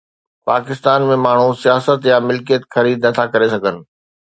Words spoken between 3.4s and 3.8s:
سگهن